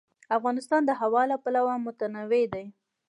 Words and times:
افغانستان 0.37 0.81
د 0.85 0.91
هوا 1.01 1.23
له 1.31 1.37
پلوه 1.43 1.75
متنوع 1.85 2.43
دی. 2.53 2.65